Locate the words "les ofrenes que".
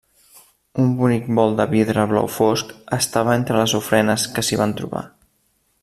3.63-4.47